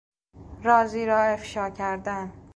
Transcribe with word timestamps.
رازی 0.63 1.05
را 1.05 1.19
افشا 1.19 1.69
کردن 1.69 2.33